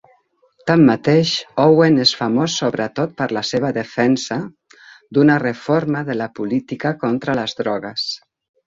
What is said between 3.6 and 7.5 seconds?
defensa d'una reforma de la política contra